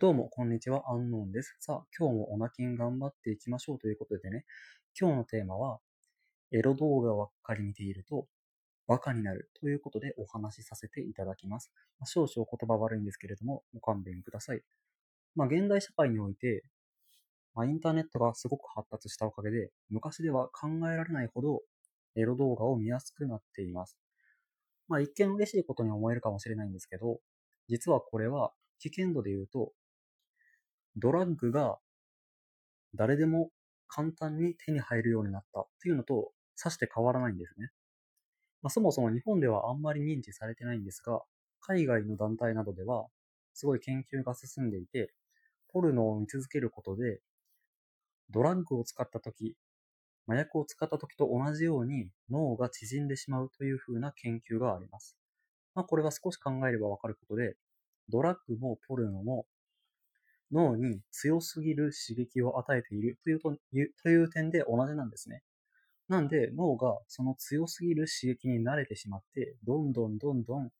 [0.00, 1.56] どうも、こんにちは、アンノーンです。
[1.58, 4.44] さあ、今日もオナキン頑張っていきましょうということでね、
[4.96, 5.80] 今日のテーマは、
[6.52, 8.28] エロ動画ばっかり見ていると、
[8.86, 11.72] バカになるということでお話しさせていただきます。
[11.98, 14.62] まあ少々言葉悪いんですけれども、ご勘弁ください。
[15.34, 16.62] まあ、現代社会において、
[17.56, 21.62] まあ、インターネットがすごく発達したおかげで、昔では考えられないほど、
[22.14, 23.98] エロ動画を見やすくなっています。
[24.86, 27.18] まあ、一見嬉しいことに思えるかもしれないんですけど、
[27.66, 29.72] 実はこれは危険度で言うと、
[30.98, 31.78] ドラッグが
[32.94, 33.50] 誰でも
[33.86, 37.70] 簡単に手に入るようになったっていうのと、さして変わらないんですね。
[38.62, 41.22] まあ、そもそも日本ではあんまり認知されてないんですが、
[41.60, 43.06] 海外の団体などでは、
[43.54, 45.12] すごい研究が進んでいて、
[45.68, 47.20] ポルノを見続けることで、
[48.30, 49.54] ドラッグを使った時、
[50.26, 55.16] 麻薬を使った時と同じように脳が縮んでしまうというふうな研究があります。
[55.74, 57.56] まあ、これは少し考えればわかることで、
[58.08, 59.46] ドラッグもポルノも
[60.52, 63.56] 脳に強すぎる刺激を与えているというと
[64.02, 65.42] という点で同じなんですね。
[66.08, 70.70] なんで脳がその強すぎる刺激に慣れてしまって、どんどんどんどん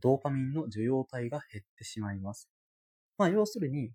[0.00, 2.50] ドーパミンの受容体が減ってしまいます。
[3.16, 3.92] まあ要するに、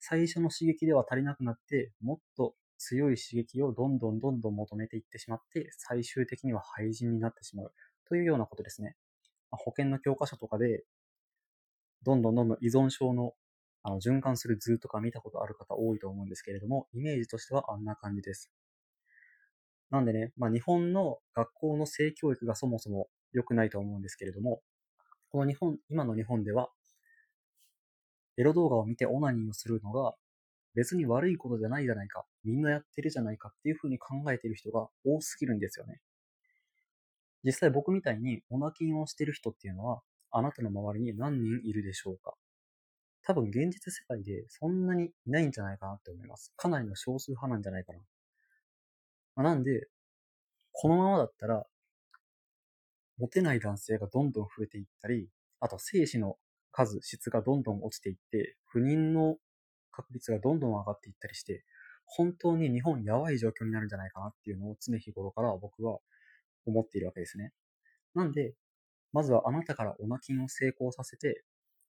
[0.00, 7.72] 最初の刺激では足りなくなって、もっと強い刺激をどんどんどんどん求めていってしまって、最終的には廃人になってしまう
[8.08, 8.96] というようなことですね。
[9.50, 10.84] まあ保険の教科書とかで、
[12.02, 13.32] どんどんどんどん依存症の
[13.88, 18.50] あの循環する図とか見たことある方多いと思うんですけれども、イメージとしてはあんな感じです。
[19.92, 24.60] なんでね、まあ、日本の学校の性教育がそもそも良くないと思うんですけれども、
[25.30, 26.68] この日本、今の日本では、
[28.36, 30.14] エロ動画を見てオナニーをするのが
[30.74, 36.00] 別に悪いことじゃないじゃないか、みんなやってるじゃないかっていうふうに考えてる人が多すぎるんですよね。
[37.44, 42.34] 実際僕みたいにオナキンをしてる人っていうのは、あなたの周りに何人いるでしょうか？
[43.26, 46.52] 多分現実世界でそんなにいないんじゃないかなって思います。
[46.56, 47.98] かなりの少数派なんじゃないかな。
[49.34, 49.88] まあ、なんで、
[50.72, 51.66] このままだったら、
[53.18, 55.28] モテない男性がどんどん増えていったり、
[55.58, 56.36] あと精子の
[56.70, 59.38] 数、質がどんどん落ちていって、不妊の
[59.90, 61.64] 確率がどんどん上がっていったりして、
[62.04, 65.98] 本当に日本やばい状況になるんじゃないかなっていうのを常日頃から僕は
[66.64, 67.52] 思っているわけですね。
[68.14, 68.54] なんで、
[69.12, 71.42] まずはあなたからオナキンを成功させて、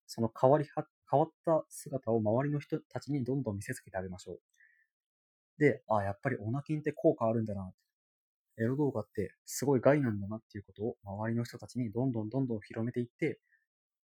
[0.08, 4.42] その変わりは、変わった姿を周りの人たちにどんどん見せつけてあげましょう。
[5.58, 7.72] で、あ、やっぱりオナキンって効果あるんだな。
[8.58, 13.40] エロ動画ってすごい害なんだなっていうことを周りの人たちにどんどんどんどん広めていって、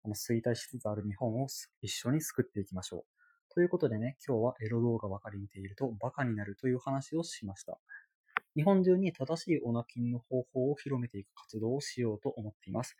[0.03, 1.49] この衰退しつつある日本を
[1.83, 3.07] 一緒に救っていきましょ
[3.51, 3.55] う。
[3.55, 7.79] ということでね、今日はエロ動画ばかり見ているとバカになるという話をしました。
[8.57, 12.97] 日本中に正しいオナキンの方法を広めていく活動をしようと思っています。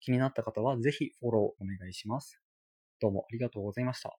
[0.00, 2.40] 気になった方はぜひフォローお願いします。
[3.00, 4.18] どうもありがとうございました。